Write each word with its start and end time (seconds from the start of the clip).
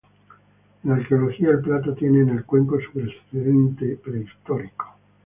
En 0.83 0.89
arqueología, 0.93 1.51
el 1.51 1.61
plato 1.61 1.93
tiene 1.93 2.21
en 2.21 2.29
el 2.29 2.43
cuenco 2.43 2.79
su 2.81 2.91
precedente 2.91 3.97
prehistórico. 4.03 4.95